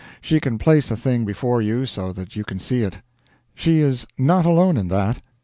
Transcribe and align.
She 0.19 0.39
can 0.39 0.57
place 0.57 0.89
a 0.89 0.97
thing 0.97 1.25
before 1.25 1.61
you 1.61 1.85
so 1.85 2.11
that 2.11 2.35
you 2.35 2.43
can 2.43 2.57
see 2.57 2.81
it. 2.81 3.03
She 3.53 3.81
is 3.81 4.07
not 4.17 4.47
alone 4.47 4.75
in 4.75 4.87
that. 4.87 5.21